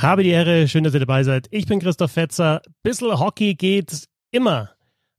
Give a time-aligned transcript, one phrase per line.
[0.00, 1.46] Habe die Ehre, schön, dass ihr dabei seid.
[1.50, 2.62] Ich bin Christoph Fetzer.
[2.82, 4.70] Bissl Hockey geht immer.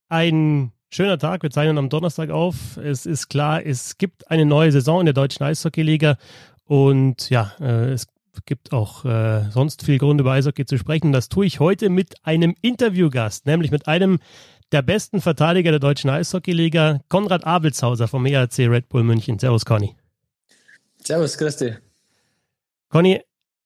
[0.10, 1.44] Ein schöner Tag.
[1.44, 2.78] Wir zeichnen am Donnerstag auf.
[2.78, 6.18] Es ist klar, es gibt eine neue Saison in der deutschen Eishockeyliga.
[6.64, 8.08] Und ja, äh, es
[8.46, 11.12] gibt auch äh, sonst viel Grund über Eishockey zu sprechen.
[11.12, 14.18] Das tue ich heute mit einem Interviewgast, nämlich mit einem
[14.72, 19.38] der besten Verteidiger der deutschen Eishockeyliga, Konrad Abelshauser vom ERC Red Bull München.
[19.38, 19.96] Servus, Conny.
[21.04, 21.76] Servus, Christi.
[22.90, 23.22] Conny,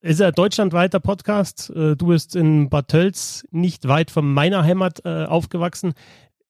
[0.06, 1.72] ist ein deutschlandweiter Podcast.
[1.72, 5.94] Äh, du bist in Bad Tölz nicht weit von meiner Heimat äh, aufgewachsen.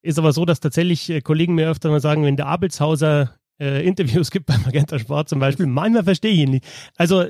[0.02, 3.86] Ist aber so, dass tatsächlich äh, Kollegen mir öfter mal sagen, wenn der Abelshauser äh,
[3.86, 6.66] Interviews gibt beim Magenta Sport zum Beispiel, manchmal verstehe ich ihn nicht.
[6.96, 7.24] Also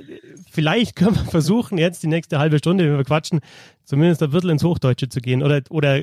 [0.50, 3.40] vielleicht können wir versuchen, jetzt die nächste halbe Stunde, wenn wir quatschen,
[3.84, 5.44] zumindest ein Viertel ins Hochdeutsche zu gehen.
[5.44, 6.02] Oder, oder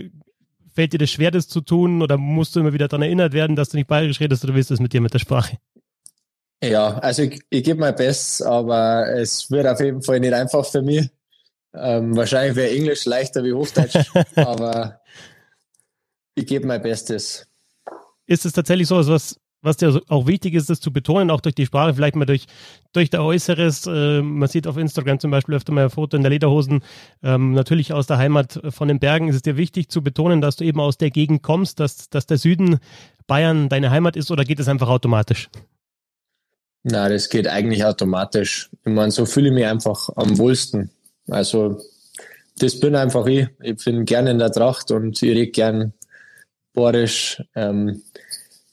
[0.74, 2.02] fällt dir das schwer, das zu tun?
[2.02, 4.70] Oder musst du immer wieder daran erinnert werden, dass du nicht bayerisch redest oder willst
[4.70, 5.58] du es mit dir mit der Sprache?
[6.64, 10.66] Ja, also ich, ich gebe mein Bestes, aber es wird auf jeden Fall nicht einfach
[10.66, 11.10] für mich.
[11.74, 13.98] Ähm, wahrscheinlich wäre Englisch leichter wie Hochdeutsch,
[14.36, 15.02] aber
[16.36, 17.48] ich gebe mein Bestes.
[18.28, 21.56] Ist es tatsächlich so, was, was dir auch wichtig ist, das zu betonen, auch durch
[21.56, 22.46] die Sprache, vielleicht mal durch,
[22.94, 23.86] durch der Äußeres.
[23.86, 26.82] Äh, man sieht auf Instagram zum Beispiel öfter mal ein Foto in der Lederhosen,
[27.24, 29.28] ähm, natürlich aus der Heimat von den Bergen.
[29.28, 32.26] Ist es dir wichtig zu betonen, dass du eben aus der Gegend kommst, dass, dass
[32.26, 32.80] der Süden
[33.28, 35.50] Bayern deine Heimat ist oder geht es einfach automatisch?
[36.84, 38.70] Na, das geht eigentlich automatisch.
[38.86, 40.92] Ich meine, so fühle ich mich einfach am wohlsten.
[41.30, 41.82] Also,
[42.60, 43.48] das bin einfach ich.
[43.62, 45.94] Ich bin gerne in der Tracht und ich rede gern
[46.74, 47.42] Borisch.
[47.56, 48.04] Ähm,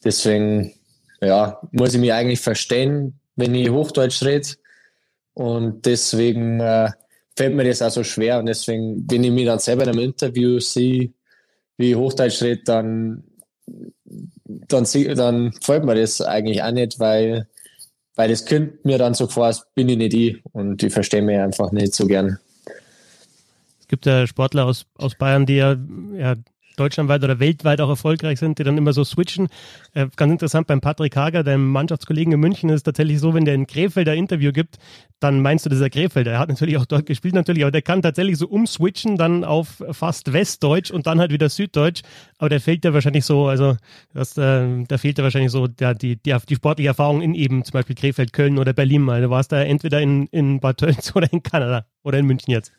[0.03, 0.75] deswegen,
[1.21, 4.49] ja, muss ich mich eigentlich verstehen, wenn ich Hochdeutsch rede.
[5.35, 6.91] Und deswegen äh,
[7.37, 8.41] fällt mir das auch so schwer.
[8.41, 11.13] Und deswegen, wenn ich mich dann selber in einem Interview sehe,
[11.77, 13.23] wie ich Hochdeutsch rede, dann,
[14.45, 17.47] dann, dann fällt mir das eigentlich auch nicht, weil
[18.17, 21.39] weil das könnte mir dann so als bin ich nicht ich und ich verstehe mich
[21.39, 22.39] einfach nicht so gern.
[23.81, 25.77] Es gibt ja Sportler aus, aus Bayern, die ja,
[26.15, 26.35] ja
[26.81, 29.49] deutschlandweit oder weltweit auch erfolgreich sind, die dann immer so switchen.
[29.95, 33.55] Äh, ganz interessant beim Patrick Hager, deinem Mannschaftskollegen in München, ist tatsächlich so, wenn der
[33.55, 34.79] in Krefelder Interview gibt,
[35.21, 36.33] dann meinst du, der Krefelder.
[36.33, 39.83] Er hat natürlich auch dort gespielt, natürlich, aber der kann tatsächlich so umswitchen, dann auf
[39.91, 42.03] fast Westdeutsch und dann halt wieder Süddeutsch.
[42.39, 43.77] Aber der fehlt ja wahrscheinlich so, also
[44.15, 47.65] das, äh, da fehlt ja wahrscheinlich so der, die, die, die sportliche Erfahrung in eben
[47.65, 49.21] zum Beispiel Krefeld, Köln oder Berlin mal.
[49.21, 52.73] Du warst da entweder in, in Bad Tölz oder in Kanada oder in München jetzt.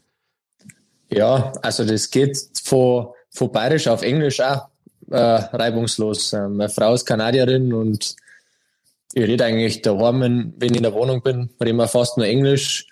[1.09, 4.67] Ja, also das geht vor von Bayerisch auf Englisch auch
[5.09, 6.33] äh, reibungslos.
[6.33, 8.15] Äh, meine Frau ist Kanadierin und
[9.13, 12.87] ich rede eigentlich daheim, wenn ich in der Wohnung bin, rede wir fast nur Englisch.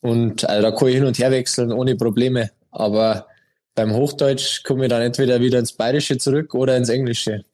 [0.00, 2.50] Und also da kann ich hin und her wechseln ohne Probleme.
[2.70, 3.26] Aber
[3.74, 7.44] beim Hochdeutsch komme ich dann entweder wieder ins Bayerische zurück oder ins Englische.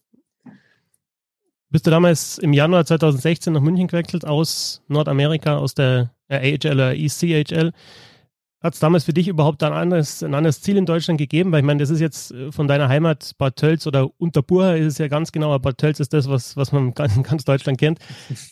[1.71, 6.95] Bist du damals im Januar 2016 nach München gewechselt aus Nordamerika, aus der AHL oder
[6.95, 7.73] ECHL?
[8.63, 11.51] Hat es damals für dich überhaupt ein anderes, ein anderes Ziel in Deutschland gegeben?
[11.51, 14.87] Weil ich meine, das ist jetzt äh, von deiner Heimat Bad Tölz oder Unterburger ist
[14.87, 17.79] es ja ganz genau, aber Bad Tölz ist das, was, was man ganz, ganz Deutschland
[17.79, 17.99] kennt.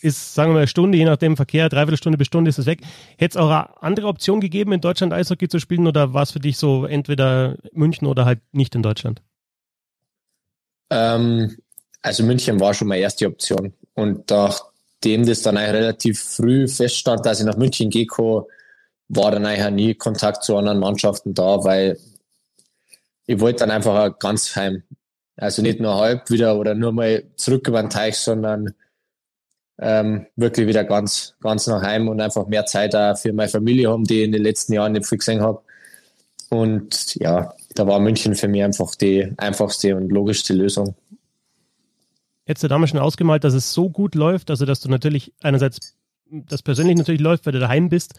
[0.01, 2.65] Ist, sagen wir mal, eine Stunde, je nachdem Verkehr, dreiviertel Stunde bis Stunde ist es
[2.65, 2.81] weg.
[3.17, 6.31] Hätte es auch eine andere Option gegeben, in Deutschland Eishockey zu spielen oder war es
[6.31, 9.21] für dich so entweder München oder halt nicht in Deutschland?
[10.89, 11.55] Ähm,
[12.01, 13.73] also München war schon meine erste Option.
[13.93, 18.05] Und nachdem das dann eigentlich relativ früh feststand, dass ich nach München gehe,
[19.13, 21.97] war dann eigentlich nie Kontakt zu anderen Mannschaften da, weil
[23.25, 24.83] ich wollte dann einfach ganz heim.
[25.35, 28.73] Also nicht nur halb wieder oder nur mal zurück über den Teich, sondern
[29.79, 33.89] ähm, wirklich wieder ganz, ganz nach heim und einfach mehr Zeit auch für meine Familie
[33.89, 35.61] haben, die ich in den letzten Jahren nicht viel gesehen habe.
[36.49, 40.95] Und ja, da war München für mich einfach die einfachste und logischste Lösung.
[42.45, 45.95] Hättest du damals schon ausgemalt, dass es so gut läuft, also dass du natürlich einerseits
[46.31, 48.13] das persönlich natürlich läuft, weil du daheim bist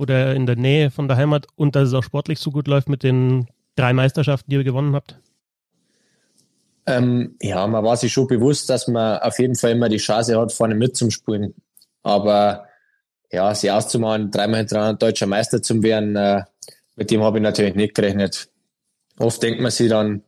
[0.00, 2.88] oder in der Nähe von der Heimat und dass es auch sportlich so gut läuft
[2.88, 5.20] mit den drei Meisterschaften, die ihr gewonnen habt?
[6.86, 10.40] Ähm, ja, man war sich schon bewusst, dass man auf jeden Fall immer die Chance
[10.40, 11.54] hat, vorne mitzuspulen.
[12.02, 12.64] Aber
[13.30, 16.44] ja, sie auszumachen, dreimal hintereinander deutscher Meister zu werden, äh,
[16.96, 18.48] mit dem habe ich natürlich nicht gerechnet.
[19.18, 20.22] Oft denkt man sich dann,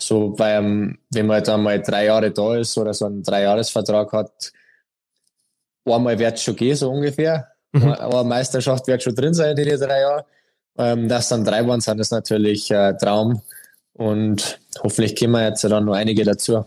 [0.00, 4.12] so bei einem, wenn man dann mal drei Jahre da ist oder so einen Dreijahresvertrag
[4.12, 4.52] hat,
[5.84, 7.48] einmal wird es schon gehen, so ungefähr.
[7.72, 7.92] Mhm.
[7.92, 10.24] Aber Meisterschaft wird schon drin sein in den drei Jahren.
[10.78, 13.42] Ähm, dass dann drei waren, sind ist natürlich äh, Traum.
[13.94, 16.64] Und hoffentlich kommen wir jetzt dann noch einige dazu.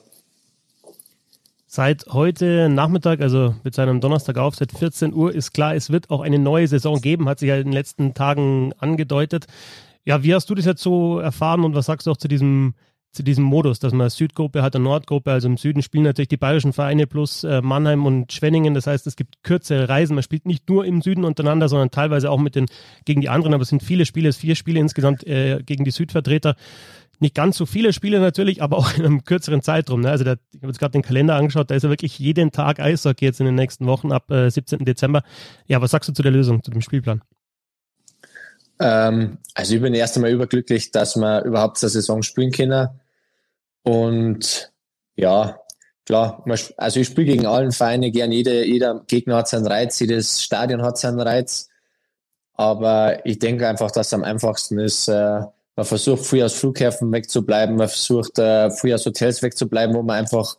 [1.66, 6.10] Seit heute Nachmittag, also mit seinem Donnerstag auf, seit 14 Uhr, ist klar, es wird
[6.10, 9.48] auch eine neue Saison geben, hat sich ja in den letzten Tagen angedeutet.
[10.04, 12.74] Ja, wie hast du das jetzt so erfahren und was sagst du auch zu diesem
[13.12, 16.38] zu diesem Modus, dass man Südgruppe hat, eine Nordgruppe, also im Süden spielen natürlich die
[16.38, 18.74] bayerischen Vereine plus äh, Mannheim und Schwenningen.
[18.74, 20.16] Das heißt, es gibt kürzere Reisen.
[20.16, 22.68] Man spielt nicht nur im Süden untereinander, sondern teilweise auch mit den
[23.04, 23.54] gegen die anderen.
[23.54, 26.56] Aber es sind viele Spiele, vier Spiele insgesamt äh, gegen die Südvertreter.
[27.20, 30.02] Nicht ganz so viele Spiele natürlich, aber auch in einem kürzeren Zeitraum.
[30.02, 30.10] Ne?
[30.10, 32.80] Also da, ich habe jetzt gerade den Kalender angeschaut, da ist ja wirklich jeden Tag
[32.80, 34.86] Eishockey jetzt in den nächsten Wochen ab äh, 17.
[34.86, 35.22] Dezember.
[35.68, 37.22] Ja, was sagst du zu der Lösung, zu dem Spielplan?
[38.80, 42.90] Ähm, also ich bin erst einmal überglücklich, dass wir überhaupt zur Saison spielen können.
[43.84, 44.72] Und
[45.16, 45.60] ja,
[46.06, 46.44] klar,
[46.78, 48.32] also ich spiele gegen allen Vereine gern.
[48.32, 51.70] Jeder, jeder Gegner hat seinen Reiz, jedes Stadion hat seinen Reiz.
[52.54, 55.42] Aber ich denke einfach, dass es am einfachsten ist, äh,
[55.76, 60.18] man versucht früh aus Flughäfen wegzubleiben, man versucht äh, früh aus Hotels wegzubleiben, wo man
[60.18, 60.58] einfach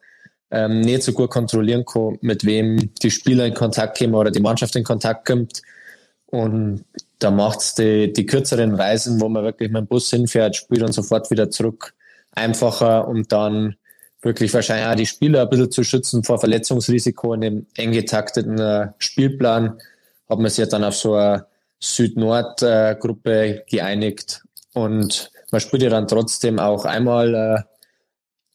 [0.51, 4.41] ähm, nicht so gut kontrollieren kann, mit wem die Spieler in Kontakt kommen oder die
[4.41, 5.63] Mannschaft in Kontakt kommt.
[6.27, 6.85] Und
[7.19, 10.83] da macht es die, die kürzeren Reisen, wo man wirklich mit dem Bus hinfährt, spielt
[10.83, 11.95] und sofort wieder zurück,
[12.33, 13.77] einfacher und dann
[14.21, 18.59] wirklich wahrscheinlich auch die Spieler ein bisschen zu schützen vor Verletzungsrisiko in dem eng getakteten
[18.59, 19.79] äh, Spielplan,
[20.29, 21.47] hat man sich ja dann auf so eine
[21.81, 24.43] Süd-Nord-Gruppe äh, geeinigt
[24.75, 27.63] und man spielt ja dann trotzdem auch einmal äh,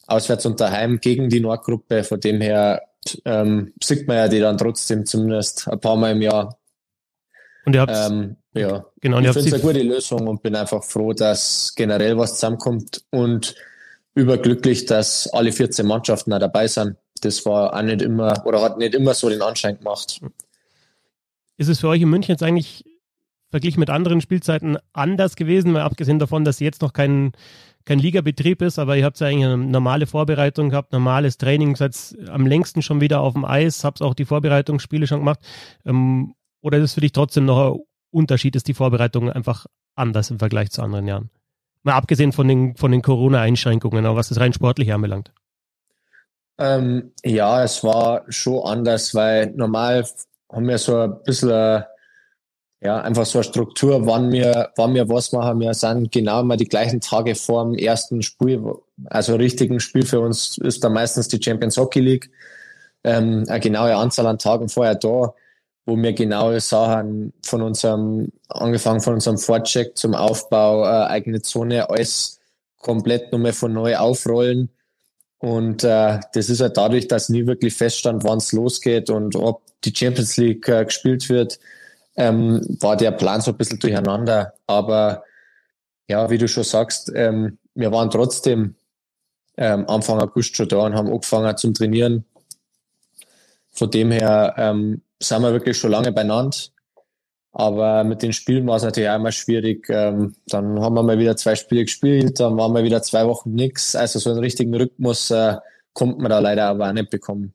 [0.07, 2.03] auswärts und daheim gegen die Nordgruppe.
[2.03, 2.81] Von dem her
[3.25, 6.57] ähm, sieht man ja die dann trotzdem zumindest ein paar Mal im Jahr.
[7.67, 10.85] Und ihr habt ähm, ja, genau, ich finde es eine gute Lösung und bin einfach
[10.85, 13.55] froh, dass generell was zusammenkommt und
[14.15, 16.95] überglücklich, dass alle 14 Mannschaften da dabei sind.
[17.19, 20.21] Das war auch nicht immer oder hat nicht immer so den Anschein gemacht.
[21.57, 22.85] Ist es für euch in München jetzt eigentlich
[23.49, 27.33] verglichen mit anderen Spielzeiten anders gewesen, mal abgesehen davon, dass jetzt noch kein,
[27.83, 32.15] kein Ligabetrieb ist, aber ihr habt ja eigentlich eine normale Vorbereitung gehabt, normales Training, seid
[32.29, 35.41] am längsten schon wieder auf dem Eis, habt auch die Vorbereitungsspiele schon gemacht.
[35.85, 36.33] Ähm,
[36.67, 37.79] oder ist es für dich trotzdem noch ein
[38.11, 41.29] Unterschied, ist die Vorbereitung einfach anders im Vergleich zu anderen Jahren?
[41.83, 45.31] Mal abgesehen von den, von den Corona-Einschränkungen, aber was das rein sportlich anbelangt.
[46.57, 50.05] Ähm, ja, es war schon anders, weil normal
[50.51, 51.85] haben wir so ein bisschen
[52.81, 55.61] ja, einfach so eine Struktur, wann wir, wann wir was machen.
[55.61, 58.61] Wir sind genau immer die gleichen Tage vor dem ersten Spiel.
[59.05, 62.29] Also richtigen Spiel für uns ist da meistens die Champions Hockey League.
[63.05, 65.33] Ähm, eine genaue Anzahl an Tagen vorher da,
[65.87, 71.89] wo wir genaue Sachen von unserem, angefangen von unserem Vorcheck zum Aufbau, äh, eigene Zone,
[71.89, 72.39] alles
[72.77, 74.69] komplett nochmal von neu aufrollen.
[75.39, 79.63] Und äh, das ist halt dadurch, dass nie wirklich feststand, wann es losgeht und ob
[79.83, 81.57] die Champions League äh, gespielt wird
[82.17, 84.53] ähm, war der Plan so ein bisschen durcheinander.
[84.65, 85.23] Aber
[86.09, 88.75] ja, wie du schon sagst, ähm, wir waren trotzdem
[89.55, 92.25] ähm, Anfang August schon da und haben angefangen zum Trainieren.
[93.71, 96.57] Von dem her ähm, sind wir wirklich schon lange beieinander.
[97.51, 99.89] Aber mit den Spielen war es natürlich auch immer schwierig.
[99.89, 103.51] Ähm, dann haben wir mal wieder zwei Spiele gespielt, dann waren wir wieder zwei Wochen
[103.53, 103.95] nichts.
[103.95, 105.55] Also so einen richtigen Rhythmus äh,
[105.93, 107.53] kommt man da leider aber auch nicht bekommen.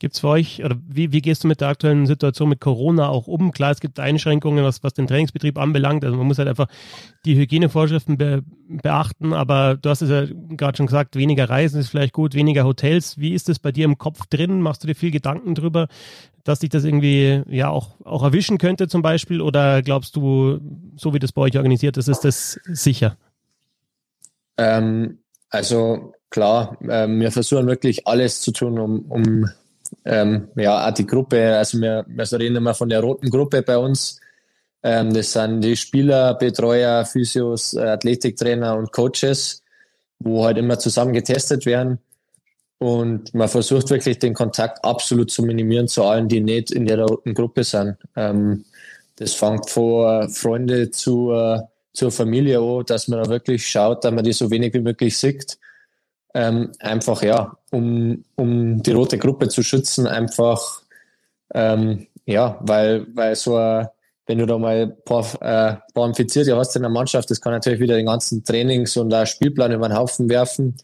[0.00, 3.10] Gibt es für euch, oder wie, wie gehst du mit der aktuellen Situation mit Corona
[3.10, 3.52] auch um?
[3.52, 6.06] Klar, es gibt Einschränkungen, was, was den Trainingsbetrieb anbelangt.
[6.06, 6.68] Also man muss halt einfach
[7.26, 10.24] die Hygienevorschriften be, beachten, aber du hast es ja
[10.56, 13.18] gerade schon gesagt, weniger Reisen ist vielleicht gut, weniger Hotels.
[13.18, 14.62] Wie ist das bei dir im Kopf drin?
[14.62, 15.86] Machst du dir viel Gedanken drüber,
[16.44, 19.42] dass dich das irgendwie ja auch, auch erwischen könnte zum Beispiel?
[19.42, 20.60] Oder glaubst du,
[20.96, 23.18] so wie das bei euch organisiert ist, ist das sicher?
[24.56, 25.18] Ähm,
[25.50, 29.50] also klar, äh, wir versuchen wirklich alles zu tun, um, um
[30.04, 34.20] ähm, ja, die Gruppe, also wir, wir reden immer von der roten Gruppe bei uns.
[34.82, 39.62] Ähm, das sind die Spieler, Betreuer, Physios, Athletiktrainer und Coaches,
[40.18, 41.98] wo halt immer zusammen getestet werden.
[42.78, 47.00] Und man versucht wirklich den Kontakt absolut zu minimieren zu allen, die nicht in der
[47.02, 47.96] roten Gruppe sind.
[48.16, 48.64] Ähm,
[49.16, 51.60] das fängt von Freunde zu, äh,
[51.92, 55.18] zur Familie an, dass man da wirklich schaut, dass man die so wenig wie möglich
[55.18, 55.58] sieht
[56.34, 60.82] ähm, einfach ja, um, um die rote Gruppe zu schützen, einfach
[61.54, 63.88] ähm, ja, weil, weil so ein,
[64.26, 67.52] wenn du da mal ein paar, äh, paar Infizierte hast in der Mannschaft, das kann
[67.52, 70.76] natürlich wieder den ganzen Trainings- und auch Spielplan über den Haufen werfen.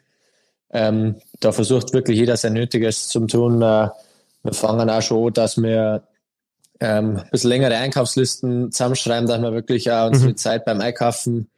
[0.70, 3.62] Ähm, da versucht wirklich jeder sein Nötiges zu tun.
[3.62, 3.88] Äh,
[4.42, 6.02] wir fangen auch schon an, dass wir
[6.80, 10.36] ähm, ein bisschen längere Einkaufslisten zusammenschreiben, dass wir wirklich auch unsere mhm.
[10.36, 11.48] Zeit beim Einkaufen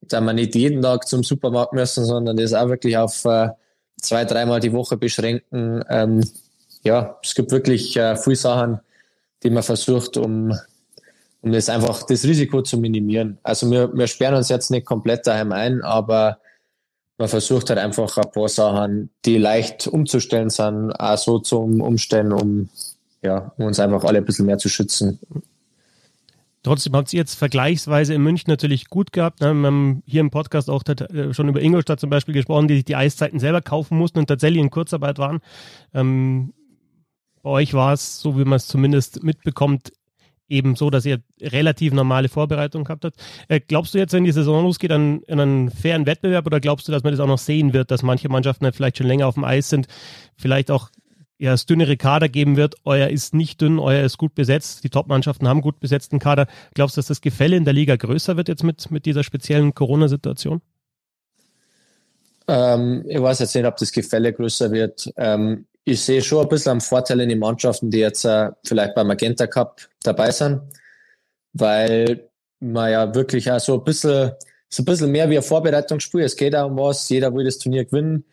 [0.00, 3.50] dass wir nicht jeden Tag zum Supermarkt müssen, sondern das auch wirklich auf äh,
[4.00, 5.84] zwei, dreimal die Woche beschränken.
[5.88, 6.24] Ähm,
[6.82, 8.80] ja, es gibt wirklich äh, viele Sachen,
[9.42, 10.56] die man versucht, um,
[11.42, 13.38] um das einfach das Risiko zu minimieren.
[13.42, 16.38] Also wir, wir sperren uns jetzt nicht komplett daheim ein, aber
[17.18, 22.32] man versucht halt einfach ein paar Sachen, die leicht umzustellen sind, auch so zum Umstellen,
[22.32, 22.68] um,
[23.22, 25.18] ja, um uns einfach alle ein bisschen mehr zu schützen.
[26.62, 29.40] Trotzdem habt ihr jetzt vergleichsweise in München natürlich gut gehabt.
[29.40, 29.54] Ne?
[29.54, 32.84] Wir haben hier im Podcast auch äh, schon über Ingolstadt zum Beispiel gesprochen, die sich
[32.84, 35.40] die Eiszeiten selber kaufen mussten und tatsächlich in Kurzarbeit waren.
[35.94, 36.52] Ähm,
[37.42, 39.92] bei euch war es, so wie man es zumindest mitbekommt,
[40.48, 43.16] eben so, dass ihr relativ normale Vorbereitung gehabt habt.
[43.48, 46.92] Äh, glaubst du jetzt, wenn die Saison losgeht, an, einen fairen Wettbewerb oder glaubst du,
[46.92, 49.44] dass man das auch noch sehen wird, dass manche Mannschaften vielleicht schon länger auf dem
[49.44, 49.86] Eis sind,
[50.36, 50.90] vielleicht auch
[51.38, 52.74] ja, es dünnere Kader geben wird.
[52.84, 54.82] Euer ist nicht dünn, euer ist gut besetzt.
[54.82, 56.48] Die Top-Mannschaften haben gut besetzten Kader.
[56.74, 59.72] Glaubst du, dass das Gefälle in der Liga größer wird jetzt mit, mit dieser speziellen
[59.74, 60.60] Corona-Situation?
[62.48, 65.12] Ähm, ich weiß jetzt nicht, ob das Gefälle größer wird.
[65.16, 68.94] Ähm, ich sehe schon ein bisschen am Vorteil in den Mannschaften, die jetzt äh, vielleicht
[68.94, 70.60] beim Magenta Cup dabei sind,
[71.52, 72.28] weil
[72.60, 74.32] man ja wirklich auch so ein bisschen,
[74.68, 76.22] so ein bisschen mehr wie ein Vorbereitungsspiel.
[76.22, 77.08] Es geht auch um was.
[77.08, 78.24] Jeder will das Turnier gewinnen.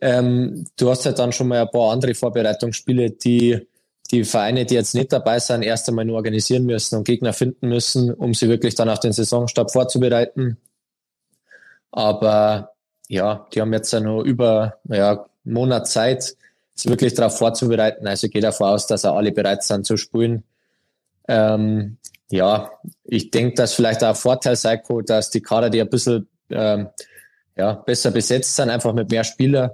[0.00, 3.66] Ähm, du hast halt dann schon mal ein paar andere Vorbereitungsspiele, die
[4.10, 7.68] die Vereine, die jetzt nicht dabei sind, erst einmal nur organisieren müssen und Gegner finden
[7.68, 10.56] müssen, um sie wirklich dann auf den Saisonstart vorzubereiten.
[11.92, 12.72] Aber
[13.08, 16.36] ja, die haben jetzt ja nur über ja, einen Monat Zeit,
[16.74, 18.06] sich wirklich darauf vorzubereiten.
[18.06, 20.44] Also ich gehe davon aus, dass auch alle bereit sind zu spielen.
[21.28, 21.98] Ähm,
[22.30, 22.70] ja,
[23.04, 26.28] ich denke, dass vielleicht auch ein Vorteil sein kann, dass die Kader, die ein bisschen
[26.48, 26.88] ähm,
[27.56, 29.70] ja, besser besetzt sind, einfach mit mehr Spielern,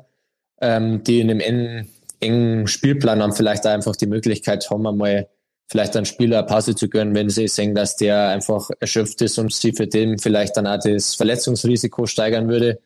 [0.61, 1.87] ähm, die in einem
[2.21, 5.29] engen, Spielplan haben, vielleicht einfach die Möglichkeit haben, einmal
[5.69, 9.39] vielleicht einen Spieler eine Pause zu gönnen, wenn sie sehen, dass der einfach erschöpft ist
[9.39, 12.81] und sie für den vielleicht dann auch das Verletzungsrisiko steigern würde,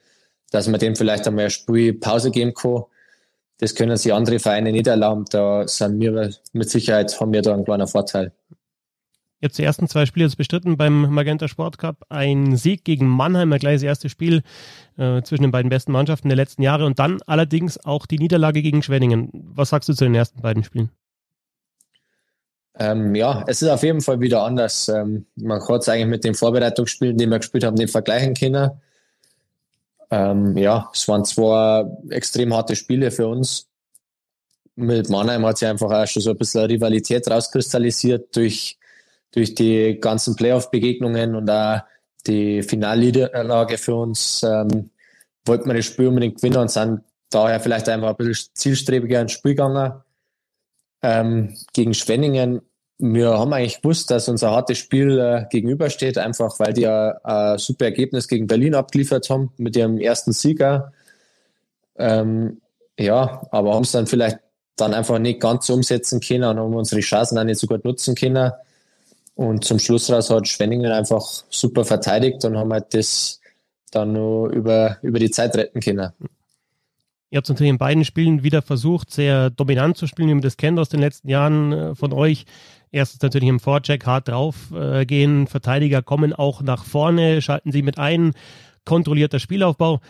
[0.51, 2.85] dass man dem vielleicht einmal eine Spielpause geben kann.
[3.59, 5.27] Das können sich andere Vereine nicht erlauben.
[5.31, 8.33] Da sind wir mit Sicherheit, haben wir da einen kleinen Vorteil.
[9.41, 12.05] Ihr habt die ersten zwei Spiele jetzt bestritten beim Magenta Sport Cup.
[12.11, 14.43] Ein Sieg gegen Mannheim, gleich das erste Spiel
[14.99, 18.61] äh, zwischen den beiden besten Mannschaften der letzten Jahre und dann allerdings auch die Niederlage
[18.61, 19.31] gegen Schwenningen.
[19.33, 20.91] Was sagst du zu den ersten beiden Spielen?
[22.79, 24.89] Ähm, ja, es ist auf jeden Fall wieder anders.
[24.89, 28.71] Ähm, man kann es eigentlich mit den Vorbereitungsspielen, die wir gespielt haben, nicht vergleichen können.
[30.11, 33.69] Ähm, ja, es waren zwei extrem harte Spiele für uns.
[34.77, 38.80] Mit Mannheim hat sich einfach auch schon so ein bisschen Rivalität rauskristallisiert durch
[39.33, 41.81] durch die ganzen Playoff-Begegnungen und auch
[42.27, 44.91] die Finalniederlage für uns ähm,
[45.47, 49.33] wollten wir das Spiel unbedingt gewinnen und sind daher vielleicht einfach ein bisschen zielstrebiger ins
[49.33, 49.93] Spiel gegangen.
[51.03, 52.61] Ähm, gegen Schwenningen,
[52.99, 57.87] wir haben eigentlich gewusst, dass unser hartes Spiel äh, gegenübersteht, einfach weil die ein super
[57.87, 60.93] Ergebnis gegen Berlin abgeliefert haben mit ihrem ersten Sieger.
[61.97, 62.61] Ähm,
[62.99, 64.39] ja, aber haben es dann vielleicht
[64.77, 68.15] dann einfach nicht ganz umsetzen können und haben unsere Chancen auch nicht so gut nutzen
[68.15, 68.53] können.
[69.41, 73.41] Und zum Schluss raus hat Schwenningen einfach super verteidigt und haben halt das
[73.91, 76.13] dann nur über, über die Zeit retten können.
[77.31, 80.59] Ihr habt natürlich in beiden Spielen wieder versucht, sehr dominant zu spielen, wie man das
[80.59, 82.45] kennt aus den letzten Jahren äh, von euch.
[82.91, 85.47] Erstens natürlich im Vorcheck hart drauf äh.
[85.47, 88.33] Verteidiger kommen auch nach vorne, schalten sie mit ein.
[88.85, 90.01] Kontrollierter Spielaufbau.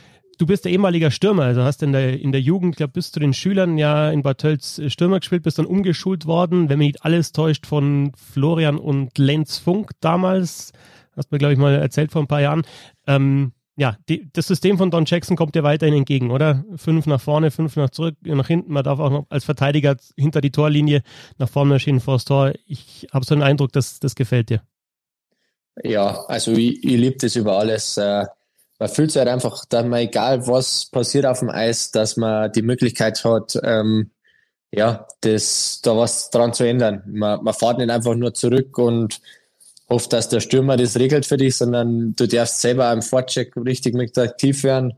[0.40, 3.20] Du bist der ehemaliger Stürmer, also hast in der, in der Jugend, glaube bis zu
[3.20, 6.94] den Schülern ja in Bad Tölz äh, Stürmer gespielt, bist dann umgeschult worden, wenn mich
[6.94, 10.72] nicht alles täuscht, von Florian und Lenz Funk damals.
[11.14, 12.62] Hast mir, glaube ich, mal erzählt vor ein paar Jahren.
[13.06, 16.64] Ähm, ja, die, das System von Don Jackson kommt dir weiterhin entgegen, oder?
[16.74, 18.72] Fünf nach vorne, fünf nach zurück, nach hinten.
[18.72, 21.02] Man darf auch noch als Verteidiger hinter die Torlinie
[21.36, 22.54] nach vorne erschienen vor das Tor.
[22.64, 24.62] Ich habe so den Eindruck, dass das gefällt dir.
[25.84, 27.98] Ja, also ich, ich liebe das über alles.
[27.98, 28.24] Äh,
[28.80, 32.50] man fühlt sich halt einfach, dass man, egal was passiert auf dem Eis, dass man
[32.50, 34.10] die Möglichkeit hat, ähm,
[34.72, 37.02] ja, das, da was dran zu ändern.
[37.06, 39.20] Man, man fährt nicht einfach nur zurück und
[39.90, 43.94] hofft, dass der Stürmer das regelt für dich, sondern du darfst selber im Vorcheck richtig
[43.94, 44.94] mit aktiv werden.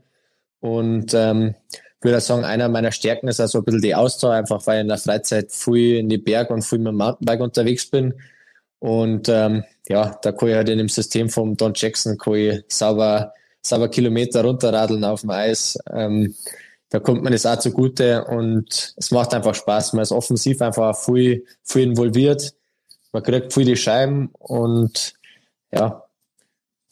[0.61, 4.65] Und ähm, ich würde sagen, einer meiner Stärken ist also ein bisschen die Ausdauer, einfach
[4.65, 7.89] weil ich in der Freizeit viel in die Berge und viel mit dem Mountainbike unterwegs
[7.89, 8.13] bin.
[8.79, 12.63] Und ähm, ja, da kann ich halt in dem System vom Don Jackson kann ich
[12.69, 13.33] sauber
[13.65, 15.77] sauber Kilometer runterradeln auf dem Eis.
[15.91, 16.35] Ähm,
[16.89, 19.93] da kommt man es auch zugute und es macht einfach Spaß.
[19.93, 22.53] Man ist offensiv einfach viel, viel involviert.
[23.11, 25.13] Man kriegt viel die Scheiben und
[25.71, 26.03] ja,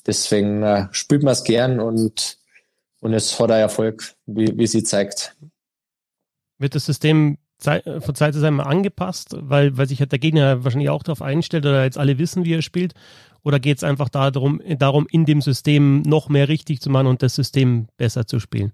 [0.05, 2.39] deswegen äh, spielt man es gern und,
[3.01, 5.35] und es hat auch Erfolg, wie, wie sie zeigt.
[6.57, 10.63] Wird das System von Zeit zu Zeit mal angepasst, weil, weil sich halt der Gegner
[10.63, 12.95] wahrscheinlich auch darauf einstellt oder jetzt alle wissen, wie er spielt?
[13.43, 17.23] Oder geht es einfach darum, darum, in dem System noch mehr richtig zu machen und
[17.23, 18.73] das System besser zu spielen?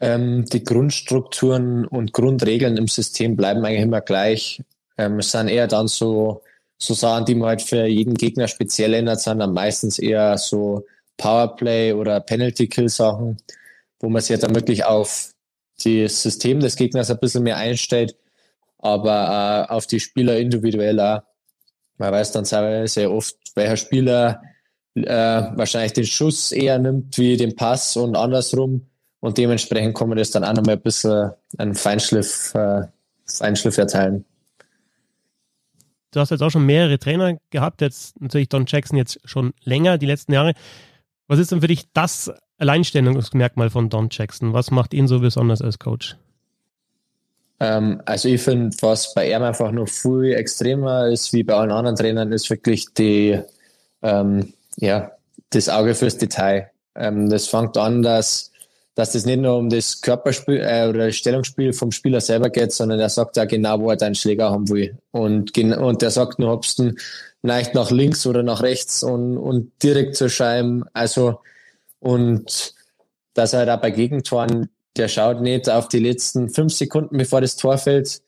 [0.00, 4.62] Ähm, die Grundstrukturen und Grundregeln im System bleiben eigentlich immer gleich.
[4.98, 6.42] Ähm, es sind eher dann so,
[6.76, 10.84] so Sachen, die man halt für jeden Gegner speziell ändert, sind dann meistens eher so
[11.16, 13.38] Powerplay oder Penalty-Kill-Sachen,
[14.00, 15.30] wo man sich halt dann wirklich auf
[15.82, 18.16] das System des Gegners ein bisschen mehr einstellt,
[18.78, 21.22] aber äh, auf die Spieler individuell auch.
[21.98, 24.42] Man weiß dann sehr, oft, welcher Spieler
[24.94, 25.04] äh,
[25.54, 28.86] wahrscheinlich den Schuss eher nimmt wie den Pass und andersrum.
[29.20, 32.82] Und dementsprechend kann man das dann auch nochmal ein bisschen einen Feinschliff, äh,
[33.24, 34.24] Feinschliff erteilen.
[36.12, 39.98] Du hast jetzt auch schon mehrere Trainer gehabt, jetzt natürlich Don Jackson jetzt schon länger,
[39.98, 40.52] die letzten Jahre.
[41.28, 44.52] Was ist denn für dich das Alleinstellungsmerkmal von Don Jackson?
[44.52, 46.16] Was macht ihn so besonders als Coach?
[47.60, 51.70] Ähm, also ich finde, was bei ihm einfach noch viel extremer ist wie bei allen
[51.70, 53.40] anderen Trainern, ist wirklich die,
[54.02, 55.12] ähm, ja,
[55.50, 56.70] das Auge fürs Detail.
[56.94, 58.52] Ähm, das fängt an, dass,
[58.94, 62.72] dass das nicht nur um das Körperspiel äh, oder das Stellungsspiel vom Spieler selber geht,
[62.72, 64.98] sondern er sagt ja genau, wo er deinen Schläger haben will.
[65.10, 66.94] Und, und der sagt nur, ob du
[67.42, 70.82] leicht nach links oder nach rechts und, und direkt zur Scheibe.
[70.92, 71.40] Also,
[72.00, 72.74] und
[73.34, 77.56] dass er da bei Gegentoren der schaut nicht auf die letzten fünf Sekunden, bevor das
[77.56, 78.20] Tor fällt,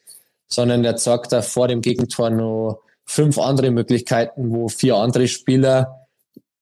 [0.49, 6.07] sondern der zeigt da vor dem Gegentor noch fünf andere Möglichkeiten, wo vier andere Spieler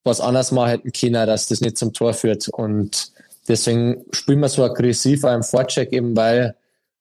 [0.04, 2.48] was anders machen hätten können, dass das nicht zum Tor führt.
[2.48, 3.10] Und
[3.48, 6.54] deswegen spielen wir so aggressiv auch im Vorcheck eben, weil,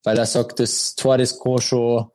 [0.03, 2.07] weil er sagt, das Tor, das kann schon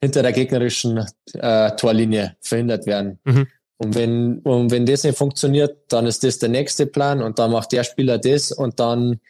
[0.00, 3.18] hinter der gegnerischen äh, Torlinie verhindert werden.
[3.24, 3.48] Mhm.
[3.76, 7.50] Und wenn, und wenn das nicht funktioniert, dann ist das der nächste Plan und dann
[7.50, 9.20] macht der Spieler das und dann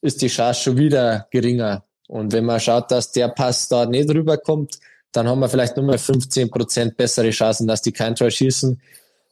[0.00, 1.84] ist die Chance schon wieder geringer.
[2.08, 4.78] Und wenn man schaut, dass der Pass da nicht rüberkommt,
[5.12, 8.80] dann haben wir vielleicht nur mal 15 Prozent bessere Chancen, dass die kein Tor schießen.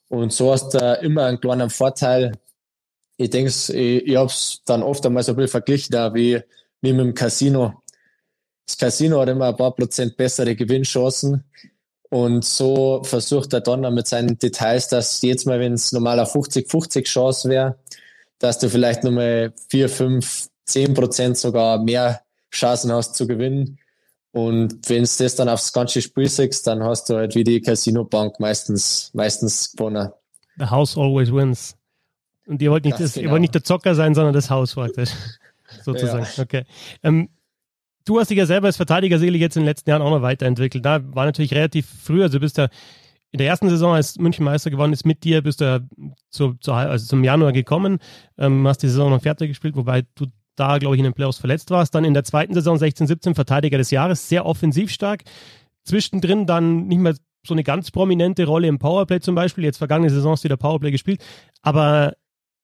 [0.08, 2.32] Und so hast du immer einen kleinen Vorteil.
[3.16, 6.40] Ich denke, ich, ich habe es dann oft einmal so ein bisschen verglichen, da wie,
[6.80, 7.82] wie mit dem Casino.
[8.66, 11.44] Das Casino hat immer ein paar Prozent bessere Gewinnchancen.
[12.10, 17.04] Und so versucht er dann mit seinen Details, dass jedes Mal, wenn es normaler 50-50
[17.04, 17.78] Chance wäre,
[18.38, 23.78] dass du vielleicht nochmal vier, fünf 10 Prozent sogar mehr Chancen hast zu gewinnen.
[24.32, 27.60] Und wenn du das dann aufs ganze Spiel siehst, dann hast du halt wie die
[27.60, 30.10] Casino-Bank meistens, meistens gewonnen.
[30.58, 31.76] The house always wins.
[32.46, 33.24] Und ihr wollt nicht, das, das genau.
[33.24, 35.10] ihr wollt nicht der Zocker sein, sondern das Haus praktisch.
[35.84, 36.26] Sozusagen.
[36.36, 36.42] Ja.
[36.42, 36.64] Okay.
[37.02, 37.28] Ähm,
[38.04, 40.22] du hast dich ja selber als Verteidiger sicherlich jetzt in den letzten Jahren auch noch
[40.22, 40.84] weiterentwickelt.
[40.84, 42.68] Da war natürlich relativ früh, also du bist ja
[43.32, 45.80] in der ersten Saison, als München Meister geworden ist, mit dir bist du ja
[46.30, 47.98] zu, zu, also zum Januar gekommen,
[48.38, 50.26] ähm, hast die Saison noch fertig gespielt, wobei du
[50.56, 51.94] da, glaube ich, in den Playoffs verletzt warst.
[51.94, 55.22] Dann in der zweiten Saison 16, 17 Verteidiger des Jahres, sehr offensiv stark.
[55.84, 57.14] Zwischendrin dann nicht mehr
[57.46, 59.64] so eine ganz prominente Rolle im Powerplay zum Beispiel.
[59.64, 61.24] Jetzt vergangene Saison hast du wieder Powerplay gespielt.
[61.62, 62.14] Aber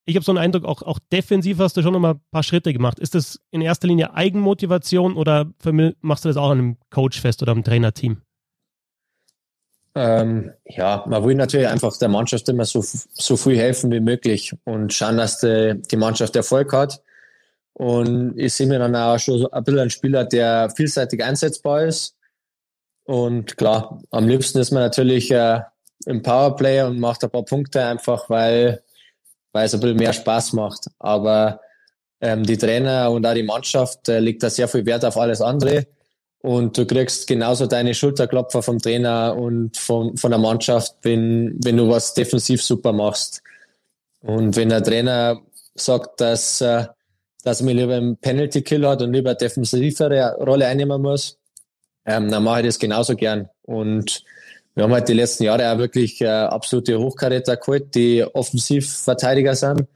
[0.05, 2.43] ich habe so einen Eindruck, auch, auch defensiv hast du schon noch mal ein paar
[2.43, 2.99] Schritte gemacht.
[2.99, 5.53] Ist das in erster Linie Eigenmotivation oder
[6.01, 8.21] machst du das auch an einem Coach fest oder am Trainerteam?
[9.95, 14.55] Ähm, ja, man will natürlich einfach der Mannschaft immer so, so viel helfen wie möglich
[14.65, 17.03] und schauen, dass die, die Mannschaft Erfolg hat.
[17.75, 22.17] Und ich sehe mir dann auch schon ein bisschen ein Spieler, der vielseitig einsetzbar ist.
[23.05, 25.61] Und klar, am liebsten ist man natürlich äh,
[26.07, 28.83] im Powerplay und macht ein paar Punkte einfach, weil,
[29.53, 30.87] weil es ein bisschen mehr Spaß macht.
[30.99, 31.61] Aber
[32.21, 35.41] ähm, die Trainer und auch die Mannschaft äh, legt da sehr viel Wert auf alles
[35.41, 35.87] andere.
[36.41, 41.77] Und du kriegst genauso deine Schulterklopfer vom Trainer und von, von der Mannschaft, wenn, wenn
[41.77, 43.43] du was defensiv super machst.
[44.21, 45.41] Und wenn der Trainer
[45.75, 46.87] sagt, dass äh,
[47.43, 51.39] dass man lieber einen Penalty Kill hat und lieber defensivere Rolle einnehmen muss,
[52.05, 53.49] ähm, dann mache ich das genauso gern.
[53.63, 54.25] Und
[54.75, 59.87] wir haben halt die letzten Jahre auch wirklich äh, absolute Hochkaräter geholt, die Offensivverteidiger sind.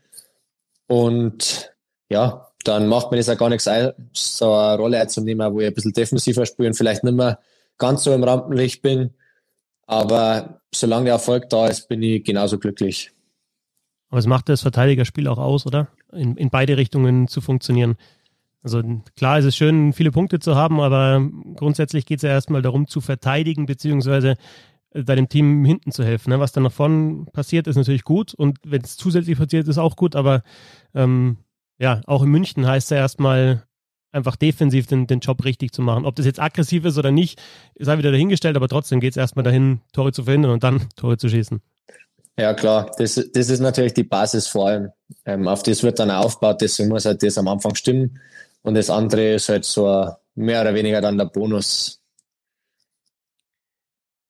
[0.87, 1.73] Und
[2.09, 5.69] ja, dann macht mir das auch gar nichts ein, so eine Rolle einzunehmen, wo ich
[5.69, 7.39] ein bisschen defensiver spiele und vielleicht nicht mehr
[7.79, 9.15] ganz so im Rampenlicht bin.
[9.87, 13.13] Aber solange der Erfolg da ist, bin ich genauso glücklich.
[14.09, 15.88] Aber es macht das Verteidigerspiel auch aus, oder?
[16.12, 17.97] In, in beide Richtungen zu funktionieren.
[18.62, 18.83] Also
[19.16, 22.88] klar ist es schön, viele Punkte zu haben, aber grundsätzlich geht es ja erstmal darum
[22.88, 24.35] zu verteidigen, beziehungsweise
[24.90, 26.31] äh, deinem Team hinten zu helfen.
[26.31, 26.40] Ne?
[26.40, 29.95] Was dann nach vorne passiert, ist natürlich gut und wenn es zusätzlich passiert, ist auch
[29.95, 30.42] gut, aber
[30.95, 31.38] ähm,
[31.79, 33.62] ja, auch in München heißt es ja erstmal
[34.11, 36.05] einfach defensiv den, den Job richtig zu machen.
[36.05, 37.40] Ob das jetzt aggressiv ist oder nicht,
[37.79, 41.19] sei wieder dahingestellt, aber trotzdem geht es erstmal dahin, Tore zu verhindern und dann Tore
[41.19, 41.61] zu schießen.
[42.38, 42.90] Ja, klar.
[42.99, 44.90] Das, das ist natürlich die Basis vor allem.
[45.25, 48.20] Ähm, auf das wird dann aufgebaut, deswegen muss halt das am Anfang stimmen.
[48.62, 52.03] Und das andere ist halt so mehr oder weniger dann der Bonus.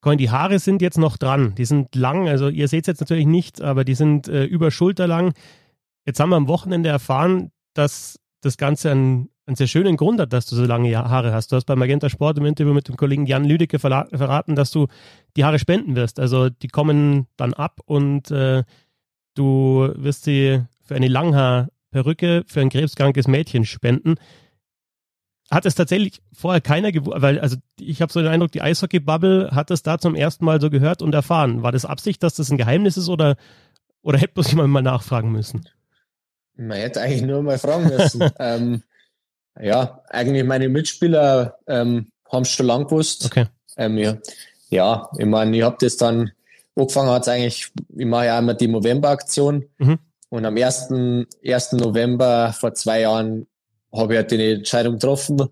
[0.03, 1.55] Coin, die Haare sind jetzt noch dran.
[1.57, 4.71] Die sind lang, also ihr seht es jetzt natürlich nicht, aber die sind äh, über
[4.71, 5.33] Schulter lang.
[6.05, 10.33] Jetzt haben wir am Wochenende erfahren, dass das Ganze ein einen sehr schönen Grund hat,
[10.33, 11.53] dass du so lange Haare hast.
[11.53, 14.89] Du hast bei Magenta Sport im Interview mit dem Kollegen Jan Lüdecke verraten, dass du
[15.37, 16.19] die Haare spenden wirst.
[16.19, 18.65] Also die kommen dann ab und äh,
[19.35, 24.17] du wirst sie für eine Langhaarperücke für ein krebskrankes Mädchen spenden.
[25.49, 29.51] hat es tatsächlich vorher keiner gewusst, weil also ich habe so den Eindruck, die Eishockey-Bubble
[29.53, 31.63] hat es da zum ersten Mal so gehört und erfahren.
[31.63, 33.37] War das Absicht, dass das ein Geheimnis ist oder,
[34.03, 35.69] oder hätte bloß jemand mal nachfragen müssen?
[36.57, 38.29] Man hätte eigentlich nur mal fragen müssen.
[38.41, 38.83] ähm,
[39.61, 43.27] ja, eigentlich meine Mitspieler ähm, haben es schon lang gewusst.
[43.27, 43.47] Okay.
[43.77, 44.17] Ähm, ja,
[44.69, 46.33] ja, ich meine, ich habe das dann
[46.75, 49.99] angefangen, hat es eigentlich, ich mache ja immer die November-Aktion mhm.
[50.29, 50.89] und am 1.
[51.45, 51.73] 1.
[51.73, 53.47] November vor zwei Jahren
[53.93, 55.49] habe ich halt die Entscheidung getroffen,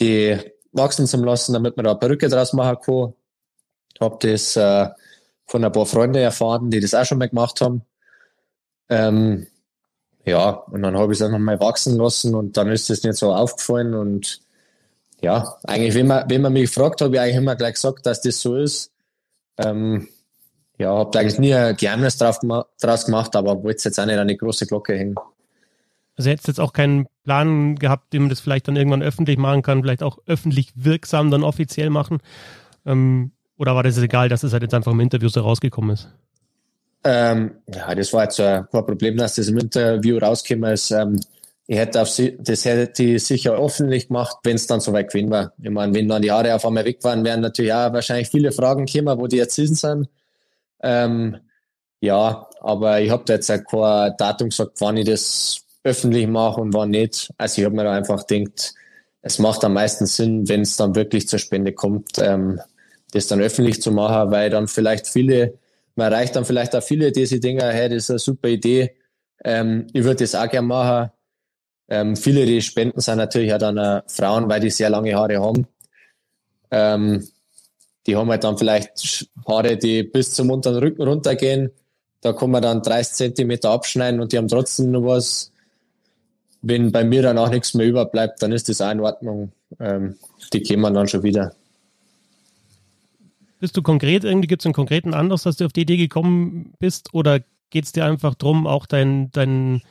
[0.00, 0.38] die
[0.72, 3.14] wachsen zu lassen, damit man da eine Perücke draus machen kann.
[4.00, 4.88] Habe das äh,
[5.46, 7.82] von ein paar Freunden erfahren, die das auch schon mal gemacht haben.
[8.88, 9.46] Ähm,
[10.26, 13.16] ja, und dann habe ich es einfach mal wachsen lassen und dann ist es nicht
[13.16, 14.40] so aufgefallen und
[15.22, 18.20] ja, eigentlich, wenn man, wenn man mich gefragt, habe ich eigentlich immer gleich gesagt, dass
[18.20, 18.92] das so ist.
[19.56, 20.08] Ähm,
[20.78, 22.40] ja, habe da eigentlich nie ein Geheimnis drauf,
[22.80, 25.14] draus gemacht, aber wollte jetzt auch nicht an eine große Glocke hängen.
[26.16, 29.62] Also hättest jetzt auch keinen Plan gehabt, wie man das vielleicht dann irgendwann öffentlich machen
[29.62, 32.18] kann, vielleicht auch öffentlich wirksam dann offiziell machen?
[32.84, 36.08] Ähm, oder war das egal, dass es halt jetzt einfach im Interview so rausgekommen ist?
[37.08, 40.90] Ähm, ja, das war jetzt äh, kein Problem, dass das im Interview rausgekommen ist.
[40.90, 41.20] Ähm,
[41.68, 45.12] ich hätte auf sie, das hätte ich sicher öffentlich gemacht, wenn es dann so weit
[45.12, 45.52] gewesen war.
[45.62, 48.50] Ich meine, wenn dann die Haare auf einmal weg waren, wären natürlich auch wahrscheinlich viele
[48.50, 50.08] Fragen gekommen, wo die jetzt sind.
[50.82, 51.36] Ähm,
[52.00, 56.74] ja, aber ich habe da jetzt kein Datum gesagt, wann ich das öffentlich mache und
[56.74, 57.30] wann nicht.
[57.38, 58.74] Also ich habe mir da einfach gedacht,
[59.22, 62.60] es macht am meisten Sinn, wenn es dann wirklich zur Spende kommt, ähm,
[63.12, 65.54] das dann öffentlich zu machen, weil dann vielleicht viele,
[65.96, 68.96] man erreicht dann vielleicht auch viele, die denken, hey, das ist eine super Idee,
[69.44, 71.10] ähm, ich würde das auch gerne machen.
[71.88, 75.40] Ähm, viele, die spenden, sind natürlich auch dann äh, Frauen, weil die sehr lange Haare
[75.40, 75.66] haben.
[76.70, 77.26] Ähm,
[78.06, 81.70] die haben halt dann vielleicht Haare, die bis zum unteren Rücken runtergehen.
[82.20, 85.52] Da kann man dann 30 Zentimeter abschneiden und die haben trotzdem noch was.
[86.62, 89.52] Wenn bei mir dann auch nichts mehr überbleibt, dann ist das auch in Ordnung.
[89.78, 90.16] Ähm,
[90.52, 91.54] die kämen dann schon wieder.
[93.58, 96.74] Bist du konkret, irgendwie gibt es einen konkreten Anlass, dass du auf die Idee gekommen
[96.78, 97.14] bist?
[97.14, 97.40] Oder
[97.70, 99.82] geht es dir einfach darum, auch dein, dein,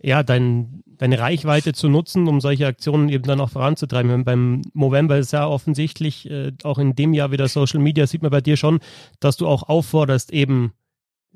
[0.00, 4.24] ja, dein, deine Reichweite zu nutzen, um solche Aktionen eben dann auch voranzutreiben.
[4.24, 8.30] Beim November ist ja offensichtlich, äh, auch in dem Jahr wieder Social Media, sieht man
[8.30, 8.80] bei dir schon,
[9.20, 10.72] dass du auch aufforderst, eben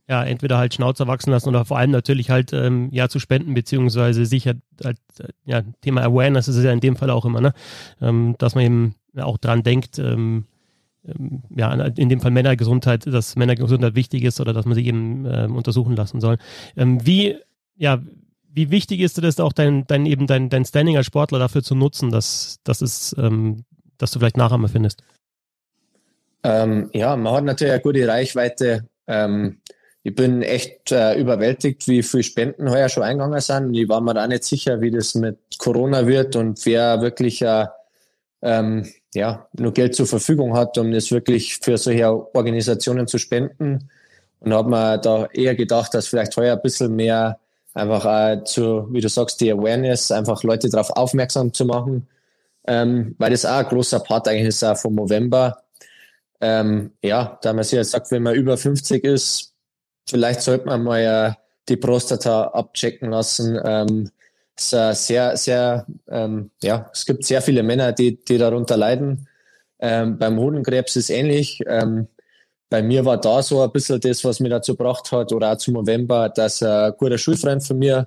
[0.08, 3.54] ja, entweder halt Schnauzer wachsen lassen oder vor allem natürlich halt ähm, ja zu spenden,
[3.54, 7.40] beziehungsweise sicher halt, äh, ja, Thema Awareness ist es ja in dem Fall auch immer,
[7.40, 7.52] ne?
[8.00, 10.46] Ähm, dass man eben auch dran denkt, ähm,
[11.56, 15.48] ja, in dem Fall Männergesundheit, dass Männergesundheit wichtig ist oder dass man sich eben äh,
[15.50, 16.36] untersuchen lassen soll.
[16.76, 17.38] Ähm, wie,
[17.76, 18.02] ja,
[18.52, 21.74] wie wichtig ist es auch dein, dein eben dein, dein Standing als Sportler dafür zu
[21.74, 23.64] nutzen, dass, dass es, ähm,
[23.98, 25.02] dass du vielleicht Nachahmer findest?
[26.42, 28.86] Ähm, ja, man hat natürlich eine gute Reichweite.
[29.06, 29.60] Ähm,
[30.02, 33.74] ich bin echt äh, überwältigt, wie viele Spenden heuer schon eingegangen sind.
[33.74, 37.66] Ich war mir da nicht sicher, wie das mit Corona wird und wer wirklich äh,
[38.42, 43.90] ähm, ja, nur Geld zur Verfügung hat, um das wirklich für solche Organisationen zu spenden.
[44.40, 47.38] Und habe mir da eher gedacht, dass vielleicht heuer ein bisschen mehr
[47.74, 52.08] einfach äh, zu, wie du sagst, die Awareness, einfach Leute darauf aufmerksam zu machen,
[52.66, 55.62] ähm, weil das auch ein großer Part eigentlich ist auch vom November.
[56.40, 59.54] Ähm, ja, da man sich ja sagt, wenn man über 50 ist,
[60.08, 61.32] vielleicht sollte man mal äh,
[61.68, 63.60] die Prostata abchecken lassen.
[63.62, 64.10] Ähm,
[64.56, 69.28] es ist sehr, sehr, ähm, ja, es gibt sehr viele Männer, die, die darunter leiden.
[69.78, 71.60] Ähm, beim Hodenkrebs ist ähnlich.
[71.66, 72.08] Ähm,
[72.68, 75.56] bei mir war da so ein bisschen das, was mir dazu gebracht hat, oder auch
[75.56, 78.06] zum November, dass ein guter Schulfreund von mir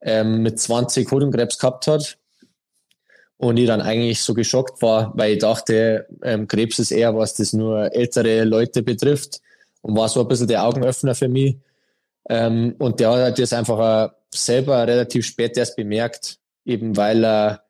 [0.00, 2.18] ähm, mit 20 Hodenkrebs gehabt hat.
[3.36, 7.34] Und ich dann eigentlich so geschockt war, weil ich dachte, ähm, Krebs ist eher was,
[7.34, 9.40] das nur ältere Leute betrifft.
[9.80, 11.56] Und war so ein bisschen der Augenöffner für mich.
[12.28, 17.64] Ähm, und der hat das einfach selber relativ spät erst bemerkt, eben weil er,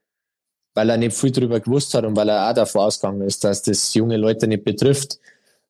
[0.75, 3.63] weil er nicht viel darüber gewusst hat und weil er auch davor ausgegangen ist, dass
[3.63, 5.19] das junge Leute nicht betrifft.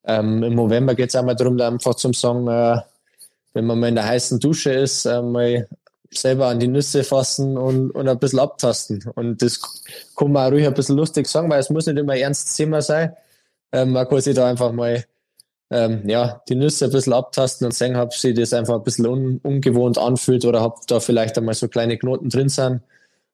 [0.04, 2.80] Ähm, Im November geht es einmal darum, da einfach zum sagen, äh,
[3.52, 5.68] wenn man mal in der heißen Dusche ist, äh, mal
[6.12, 9.04] selber an die Nüsse fassen und, und ein bisschen abtasten.
[9.14, 9.60] Und das
[10.16, 12.82] kann man auch ruhig ein bisschen lustig sagen, weil es muss nicht immer ernst Thema
[12.82, 13.14] sein.
[13.72, 15.04] Ähm, man kann sich da einfach mal
[15.70, 19.06] ähm, ja, die Nüsse ein bisschen abtasten und sehen, ob sich das einfach ein bisschen
[19.06, 22.82] un ungewohnt anfühlt oder ob da vielleicht einmal so kleine Knoten drin sind.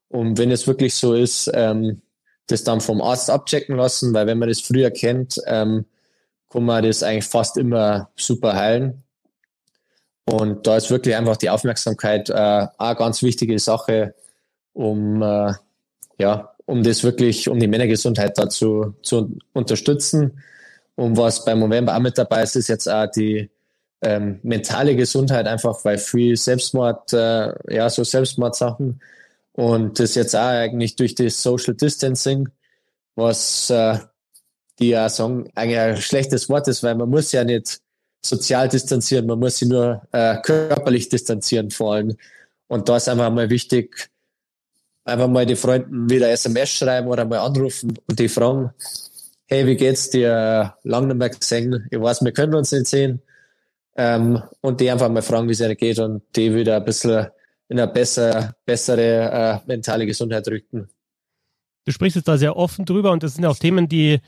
[0.08, 2.02] Und wenn es wirklich so ist, ähm,
[2.46, 5.86] das dann vom Arzt abchecken lassen, weil wenn man das früher kennt, ähm,
[6.50, 9.02] kann man das eigentlich fast immer super heilen.
[10.24, 14.14] Und da ist wirklich einfach die Aufmerksamkeit äh, eine ganz wichtige Sache,
[14.72, 15.52] um, äh,
[16.18, 20.42] ja, um das wirklich, um die Männergesundheit dazu zu unterstützen.
[20.96, 23.50] Und was beim November auch mit dabei ist, ist jetzt auch die
[24.02, 29.00] ähm, mentale Gesundheit, einfach weil viel Selbstmord, äh, ja, so Selbstmordsachen.
[29.52, 32.48] Und das jetzt auch eigentlich durch das Social Distancing,
[33.14, 33.98] was äh,
[34.78, 37.80] die ja sagen, eigentlich ein schlechtes Wort ist, weil man muss ja nicht
[38.22, 42.16] sozial distanzieren, man muss sie nur äh, körperlich distanzieren vor allem.
[42.68, 44.10] Und da ist einfach mal wichtig,
[45.04, 48.70] einfach mal die Freunden wieder SMS schreiben oder mal anrufen und die fragen,
[49.46, 50.74] hey, wie geht's dir?
[50.82, 51.86] Lang nicht mehr gesehen.
[51.90, 53.22] Ich weiß, wir können uns nicht sehen.
[53.96, 57.28] Ähm, und die einfach mal fragen, wie es ihnen geht und die wieder ein bisschen
[57.68, 60.88] in eine bessere, bessere äh, mentale Gesundheit rücken.
[61.84, 64.20] Du sprichst jetzt da sehr offen drüber und das sind auch Themen, die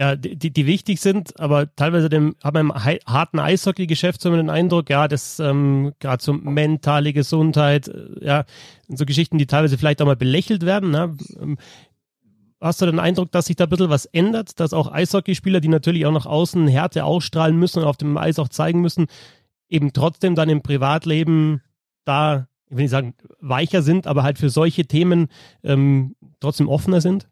[0.00, 4.48] ja, die, die wichtig sind, aber teilweise dem, haben wir im harten Eishockey-Geschäft so den
[4.48, 8.44] Eindruck, ja, das ähm, gerade so mentale Gesundheit, äh, ja,
[8.86, 10.92] so Geschichten, die teilweise vielleicht auch mal belächelt werden.
[10.92, 11.16] Ne?
[12.60, 15.68] Hast du den Eindruck, dass sich da ein bisschen was ändert, dass auch Eishockeyspieler, die
[15.68, 19.06] natürlich auch nach außen Härte ausstrahlen müssen und auf dem Eis auch zeigen müssen,
[19.68, 21.62] eben trotzdem dann im Privatleben
[22.04, 25.28] da, ich will nicht sagen, weicher sind, aber halt für solche Themen
[25.62, 27.28] ähm, trotzdem offener sind?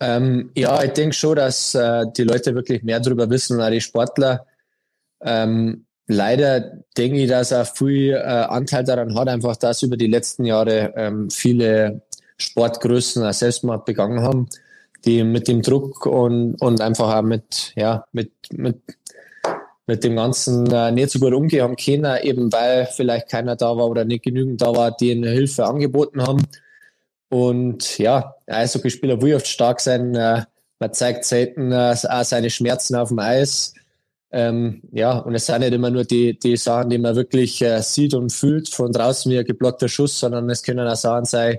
[0.00, 3.80] Ähm, ja, ich denke schon, dass äh, die Leute wirklich mehr darüber wissen, als die
[3.80, 4.46] Sportler.
[5.20, 6.60] Ähm, leider
[6.96, 10.92] denke ich, dass er viel äh, Anteil daran hat, einfach, dass über die letzten Jahre
[10.96, 12.02] ähm, viele
[12.42, 14.48] Sportgrößen auch Selbstmord begangen haben,
[15.04, 18.80] die mit dem Druck und, und einfach auch mit, ja, mit, mit,
[19.86, 23.76] mit dem Ganzen äh, nicht so gut umgehen haben können, eben weil vielleicht keiner da
[23.76, 26.42] war oder nicht genügend da war, die ihnen Hilfe angeboten haben.
[27.28, 30.14] Und ja, Eishockeyspieler will oft stark sein.
[30.14, 30.44] Äh,
[30.78, 33.74] man zeigt selten äh, auch seine Schmerzen auf dem Eis.
[34.30, 37.82] Ähm, ja, und es sind nicht immer nur die, die Sachen, die man wirklich äh,
[37.82, 41.58] sieht und fühlt von draußen wie ein geblockter Schuss, sondern es können auch Sachen sein,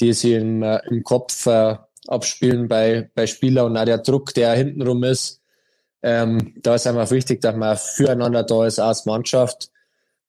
[0.00, 1.76] die sich im, äh, im Kopf äh,
[2.08, 5.40] abspielen bei, bei Spielern und auch der Druck, der hintenrum ist.
[6.02, 9.70] Ähm, da ist einfach wichtig, dass man füreinander da ist als Mannschaft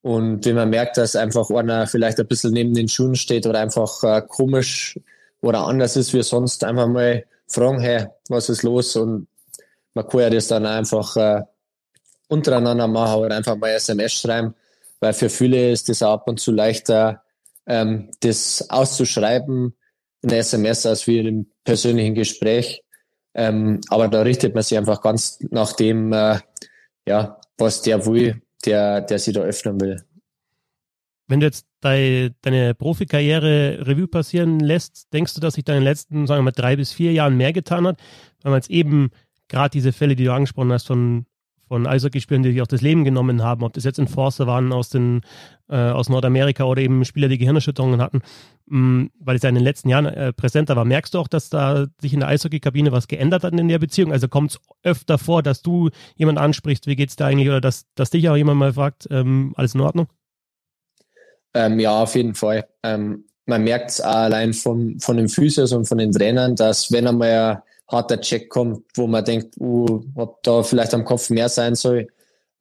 [0.02, 3.60] und wenn man merkt, dass einfach einer vielleicht ein bisschen neben den Schuhen steht oder
[3.60, 5.00] einfach äh, komisch
[5.42, 8.96] oder anders ist wie sonst, einfach mal fragen, hey, was ist los?
[8.96, 9.28] Und
[9.94, 11.42] man kann ja das dann einfach äh,
[12.30, 14.56] untereinander machen oder einfach mal SMS schreiben,
[15.00, 17.22] weil für viele ist das ab und zu leichter,
[17.72, 19.76] ähm, das auszuschreiben
[20.22, 22.84] in SMS als wie in einem persönlichen Gespräch.
[23.34, 26.40] Ähm, aber da richtet man sich einfach ganz nach dem, äh,
[27.08, 30.04] ja, was der will der, der sie da öffnen will.
[31.28, 36.28] Wenn du jetzt deine, deine Profikarriere Revue passieren lässt, denkst du, dass sich deine letzten,
[36.28, 38.00] sagen wir mal, drei bis vier Jahren mehr getan hat?
[38.42, 39.12] Weil man jetzt eben
[39.48, 41.26] gerade diese Fälle, die du angesprochen hast, von,
[41.72, 44.90] von Eishockeyspielern, die sich auch das Leben genommen haben, ob das jetzt Enforcer waren aus,
[44.90, 45.22] den,
[45.70, 48.20] äh, aus Nordamerika oder eben Spieler, die Gehirnerschütterungen hatten,
[48.66, 50.84] mh, mm, weil es ja in den letzten Jahren äh, präsenter war.
[50.84, 54.12] Merkst du auch, dass da sich in der Eishockeykabine was geändert hat in der Beziehung?
[54.12, 57.86] Also kommt es öfter vor, dass du jemand ansprichst, wie geht's da eigentlich, oder dass,
[57.96, 60.08] dass dich auch jemand mal fragt, ähm, alles in Ordnung?
[61.54, 62.68] Ähm, ja, auf jeden Fall.
[62.84, 67.08] Ähm, man merkt es allein von, von den Physios und von den Trainern, dass wenn
[67.08, 71.76] einmal harter Check kommt, wo man denkt, uh, ob da vielleicht am Kopf mehr sein
[71.76, 72.08] soll,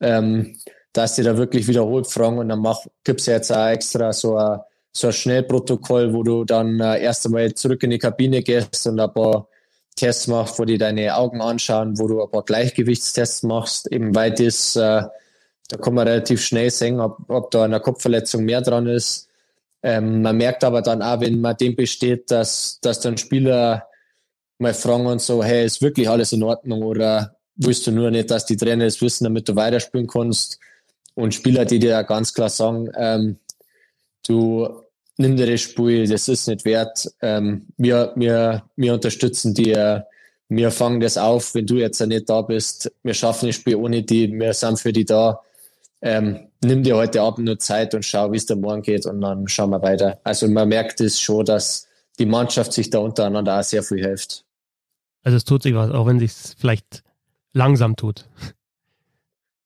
[0.01, 0.57] ähm,
[0.93, 2.67] dass die da wirklich wiederholt fragen und dann
[3.05, 4.61] gibt es ja jetzt auch extra so ein,
[4.93, 8.99] so ein Schnellprotokoll, wo du dann äh, erst einmal zurück in die Kabine gehst und
[8.99, 9.47] ein paar
[9.95, 14.33] Tests machst, wo die deine Augen anschauen, wo du ein paar Gleichgewichtstests machst, eben weil
[14.33, 15.03] das, äh,
[15.69, 19.29] da kann man relativ schnell sehen, ob, ob da eine Kopfverletzung mehr dran ist.
[19.83, 23.90] Ähm, man merkt aber dann auch, wenn man dem besteht, dass, dass dann Spieler
[24.61, 28.31] mal fragen und so, hey, ist wirklich alles in Ordnung oder willst du nur nicht,
[28.31, 30.59] dass die Trainer es wissen, damit du weiterspielen kannst?
[31.15, 33.39] Und Spieler, die dir ganz klar sagen, ähm,
[34.27, 34.69] du
[35.17, 37.09] nimm dir das Spiel, das ist nicht wert.
[37.21, 40.07] Ähm, wir, wir, wir unterstützen dir,
[40.49, 42.91] wir fangen das auf, wenn du jetzt nicht da bist.
[43.03, 45.41] Wir schaffen das Spiel ohne die, wir sind für die da.
[46.03, 49.21] Ähm, nimm dir heute Abend nur Zeit und schau, wie es dir morgen geht und
[49.21, 50.19] dann schauen wir weiter.
[50.25, 51.87] Also man merkt es schon, dass
[52.19, 54.45] die Mannschaft sich da untereinander auch sehr viel hilft.
[55.23, 57.03] Also es tut sich was, auch wenn es sich vielleicht
[57.53, 58.29] langsam tut.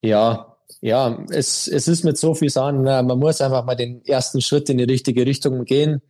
[0.02, 4.40] Ja, ja, es, es ist mit so viel Sachen, man muss einfach mal den ersten
[4.40, 6.02] Schritt in die richtige Richtung gehen.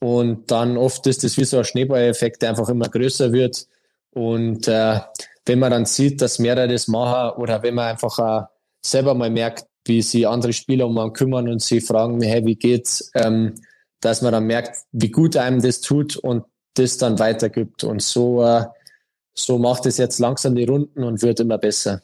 [0.00, 3.66] Und dann oft ist es wie so ein Schneeballeffekt, der einfach immer größer wird.
[4.10, 5.00] Und äh,
[5.46, 8.46] wenn man dann sieht, dass mehrere das machen oder wenn man einfach auch
[8.82, 12.56] selber mal merkt, wie sich andere Spieler um einen kümmern und sie fragen, hey, wie
[12.56, 13.54] geht's, ähm,
[14.00, 16.44] dass man dann merkt, wie gut einem das tut und
[16.74, 17.84] das dann weitergibt.
[17.84, 18.64] Und so, äh,
[19.32, 22.02] so macht es jetzt langsam die Runden und wird immer besser.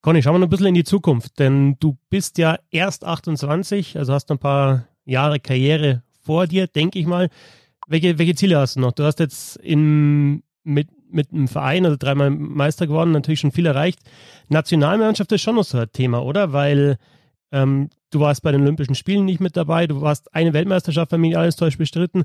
[0.00, 3.96] Conny, schauen wir noch ein bisschen in die Zukunft, denn du bist ja erst 28,
[3.96, 7.28] also hast ein paar Jahre Karriere vor dir, denke ich mal.
[7.86, 8.92] Welche, welche Ziele hast du noch?
[8.92, 13.66] Du hast jetzt in, mit, mit einem Verein, also dreimal Meister geworden, natürlich schon viel
[13.66, 14.00] erreicht.
[14.48, 16.52] Nationalmannschaft ist schon noch so ein Thema, oder?
[16.52, 16.98] Weil
[17.52, 21.20] ähm, du warst bei den Olympischen Spielen nicht mit dabei, du warst eine Weltmeisterschaft, wenn
[21.20, 22.24] mich alles täuscht, bestritten.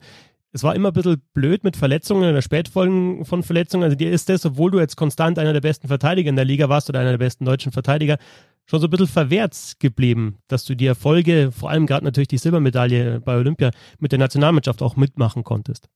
[0.53, 3.83] Es war immer ein bisschen blöd mit Verletzungen oder Spätfolgen von Verletzungen.
[3.83, 6.69] Also dir ist das, obwohl du jetzt konstant einer der besten Verteidiger in der Liga
[6.69, 8.17] warst oder einer der besten deutschen Verteidiger,
[8.65, 12.37] schon so ein bisschen verwehrt geblieben, dass du die Erfolge, vor allem gerade natürlich die
[12.37, 15.87] Silbermedaille bei Olympia, mit der Nationalmannschaft auch mitmachen konntest.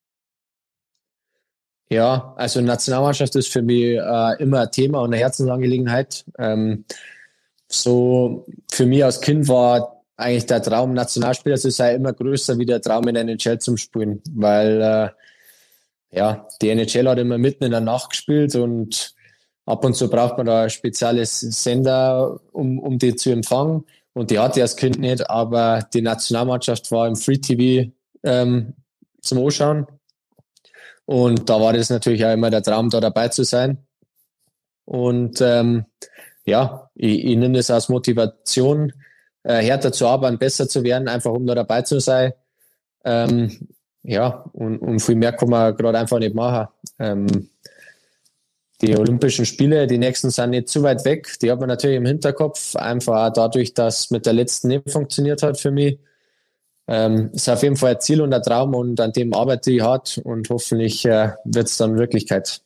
[1.89, 6.23] Ja, also Nationalmannschaft ist für mich äh, immer ein Thema und eine Herzensangelegenheit.
[6.37, 6.85] Ähm,
[7.67, 12.65] so für mich als Kind war eigentlich der Traum, Nationalspieler zu sein, immer größer wie
[12.65, 15.09] der Traum in der NHL zum Spielen, weil äh,
[16.17, 19.15] ja, die NHL hat immer mitten in der Nacht gespielt und
[19.65, 23.85] ab und zu braucht man da ein spezielles Sender, um, um die zu empfangen.
[24.13, 27.91] Und die hatte ich als Kind nicht, aber die Nationalmannschaft war im Free TV
[28.23, 28.73] ähm,
[29.21, 29.87] zum Anschauen.
[31.05, 33.77] Und da war das natürlich auch immer der Traum, da dabei zu sein.
[34.85, 35.85] Und ähm,
[36.45, 38.91] ja, ich, ich nehme das als Motivation,
[39.43, 42.33] äh, härter zu arbeiten, besser zu werden, einfach um da dabei zu sein.
[43.03, 43.67] Ähm,
[44.03, 46.67] ja, und, und viel mehr kann man gerade einfach nicht machen.
[46.99, 47.49] Ähm,
[48.81, 51.37] die Olympischen Spiele, die nächsten sind nicht zu weit weg.
[51.41, 55.43] Die hat man natürlich im Hinterkopf, einfach auch dadurch, dass mit der letzten nicht funktioniert
[55.43, 55.99] hat für mich.
[56.87, 59.81] Ähm, ist auf jeden Fall ein Ziel und ein Traum und an dem arbeite ich
[59.81, 62.61] hart und hoffentlich äh, wird es dann Wirklichkeit.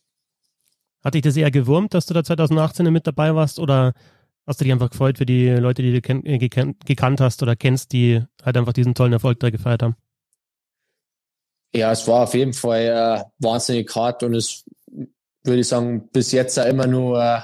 [1.04, 3.94] Hat dich das eher gewurmt, dass du da 2018 mit dabei warst oder
[4.46, 7.92] hast du dich einfach gefreut für die Leute, die du äh, gekannt hast oder kennst,
[7.92, 9.96] die halt einfach diesen tollen Erfolg da gefeiert haben?
[11.74, 14.64] Ja, es war auf jeden Fall äh, wahnsinnig hart und es
[15.44, 17.42] würde ich sagen, bis jetzt auch immer nur äh,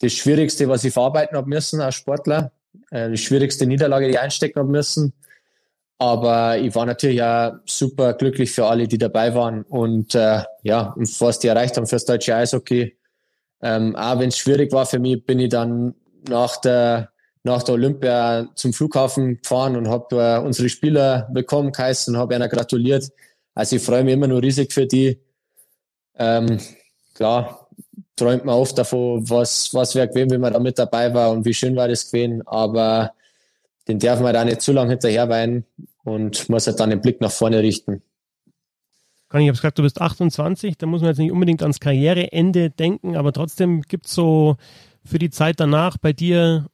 [0.00, 2.52] das Schwierigste, was ich verarbeiten habe müssen als Sportler.
[2.90, 5.12] Äh, die schwierigste Niederlage, die ich einstecken habe müssen.
[5.98, 10.92] Aber ich war natürlich auch super glücklich für alle, die dabei waren und äh, ja,
[10.92, 12.96] und was die erreicht haben fürs deutsche Eishockey.
[13.60, 15.96] Ähm, auch wenn es schwierig war für mich, bin ich dann
[16.28, 17.10] nach der
[17.44, 22.34] nach der Olympia zum Flughafen gefahren und habe äh, unsere Spieler bekommen geheißen und habe
[22.34, 23.10] einer gratuliert.
[23.54, 25.18] Also ich freue mich immer nur riesig für die.
[26.16, 26.58] Ähm,
[27.14, 27.68] klar,
[28.16, 31.44] träumt man oft davon, was, was wäre gewesen, wenn man da mit dabei war und
[31.44, 32.46] wie schön war das gewesen.
[32.46, 33.12] Aber
[33.86, 35.64] den darf man da nicht zu lange hinterher weinen
[36.04, 38.02] und muss halt dann den Blick nach vorne richten.
[39.28, 42.70] Conny, ich habe gesagt, du bist 28, da muss man jetzt nicht unbedingt ans Karriereende
[42.70, 44.56] denken, aber trotzdem gibt es so
[45.08, 46.66] für die Zeit danach bei dir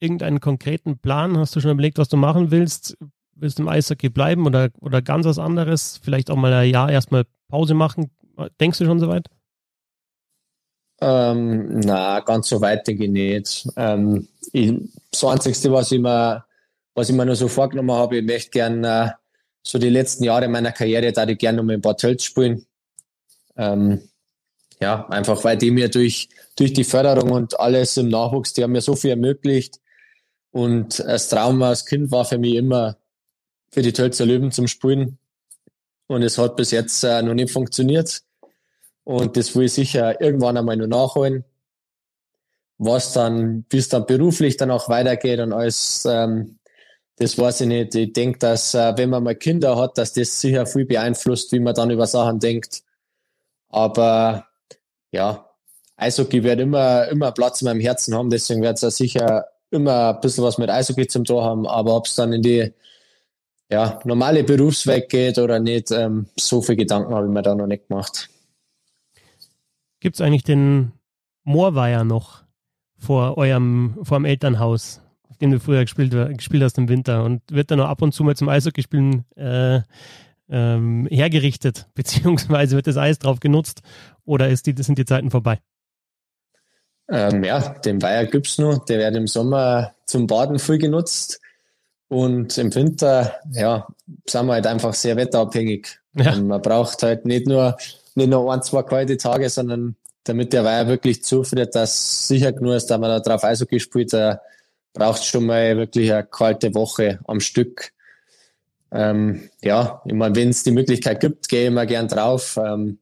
[0.00, 1.36] irgendeinen konkreten Plan?
[1.38, 2.96] Hast du schon überlegt, was du machen willst?
[3.34, 6.00] Willst du im Eishockey bleiben oder, oder ganz was anderes?
[6.02, 8.10] Vielleicht auch mal ein Jahr erstmal Pause machen?
[8.60, 9.26] Denkst du schon soweit?
[11.02, 13.68] Ähm, na, ganz so weit denke ich nicht.
[13.76, 14.74] Ähm, ich,
[15.10, 16.44] das Einzige, was ich mir
[16.94, 19.10] was ich mir nur so vorgenommen habe, ich möchte gerne äh,
[19.62, 22.66] so die letzten Jahre meiner Karriere, da ich gerne noch mit Bad Tölz spielen.
[23.56, 24.02] Ähm,
[24.80, 28.72] ja, einfach weil die mir durch, durch die Förderung und alles im Nachwuchs, die haben
[28.72, 29.78] mir so viel ermöglicht.
[30.52, 32.96] Und das Trauma als Kind war für mich immer
[33.70, 35.18] für die Tölzer Löwen zum Spielen.
[36.06, 38.22] Und es hat bis jetzt äh, noch nicht funktioniert.
[39.04, 41.44] Und das will ich sicher irgendwann einmal nur nachholen.
[42.78, 46.58] Was dann, wie es dann beruflich dann auch weitergeht und alles, ähm,
[47.16, 47.94] das weiß ich nicht.
[47.94, 51.60] Ich denke, dass äh, wenn man mal Kinder hat, dass das sicher viel beeinflusst, wie
[51.60, 52.82] man dann über Sachen denkt.
[53.68, 54.49] Aber
[55.12, 55.46] ja,
[55.96, 60.14] Eishockey wird immer, immer Platz in meinem Herzen haben, deswegen wird es ja sicher immer
[60.14, 61.66] ein bisschen was mit Eishockey zum Tor haben.
[61.66, 62.72] Aber ob es dann in die
[63.70, 67.66] ja, normale Berufsweg geht oder nicht, ähm, so viel Gedanken habe ich mir da noch
[67.66, 68.28] nicht gemacht.
[70.00, 70.92] Gibt es eigentlich den
[71.44, 72.42] Moorweiher noch
[72.98, 75.00] vor eurem, vor dem Elternhaus?
[75.40, 78.24] den du früher gespielt, gespielt hast im Winter und wird dann noch ab und zu
[78.24, 79.80] mal zum Eishockeyspielen äh,
[80.50, 83.82] ähm, hergerichtet, beziehungsweise wird das Eis drauf genutzt
[84.24, 85.60] oder ist die, sind die Zeiten vorbei?
[87.08, 88.84] Ähm, ja, den Weiher gibt es noch.
[88.84, 91.40] Der wird im Sommer zum Baden viel genutzt.
[92.08, 93.86] Und im Winter, ja,
[94.26, 95.98] sind wir halt einfach sehr wetterabhängig.
[96.14, 96.36] Ja.
[96.36, 97.76] Man braucht halt nicht nur,
[98.14, 102.74] nicht nur ein, zwei kalte Tage, sondern damit der Weiher wirklich zufriert, dass sicher genug
[102.74, 104.36] ist, dass man da drauf Eishockey spielt, äh,
[104.92, 107.92] braucht schon mal wirklich eine kalte Woche am Stück.
[108.92, 112.58] Ähm, ja, meine, wenn es die Möglichkeit gibt, gehe ich immer gern drauf.
[112.62, 112.98] Ähm,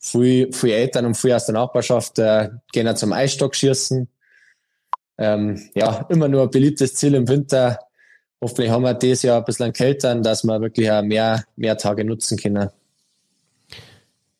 [0.00, 4.08] viele, viele Eltern und viele aus der Nachbarschaft äh, gehen auch zum Eisstock schießen.
[5.18, 7.78] Ähm, ja, immer nur ein beliebtes Ziel im Winter.
[8.40, 12.04] Hoffentlich haben wir dieses Jahr ein bisschen kälter, dass wir wirklich auch mehr, mehr Tage
[12.04, 12.70] nutzen können.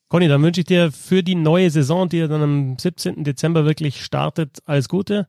[0.08, 3.22] Conny, dann wünsche ich dir für die neue Saison, die ja dann am 17.
[3.22, 5.28] Dezember wirklich startet, alles Gute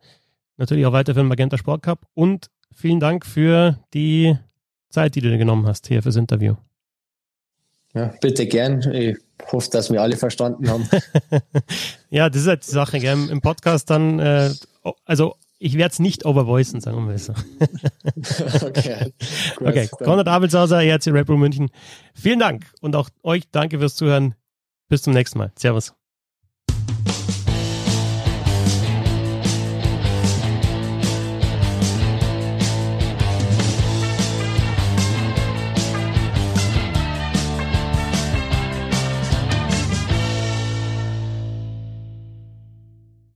[0.62, 4.38] natürlich auch weiter für den Magenta Sport Cup und vielen Dank für die
[4.90, 6.56] Zeit, die du dir genommen hast hier fürs Interview.
[7.94, 8.82] Ja, bitte gern.
[8.94, 9.18] Ich
[9.52, 10.88] hoffe, dass wir alle verstanden haben.
[12.10, 13.00] ja, das ist halt die Sache.
[13.00, 13.30] Gell?
[13.30, 14.52] Im Podcast dann, äh,
[15.06, 17.34] also ich werde es nicht overvoicen, sagen wir mal so.
[18.66, 19.14] okay,
[19.58, 19.88] gut, okay.
[19.92, 21.70] Konrad Abelshauser, ERC Red Bull München.
[22.16, 24.34] Vielen Dank und auch euch danke fürs Zuhören.
[24.90, 25.52] Bis zum nächsten Mal.
[25.56, 26.01] Servus.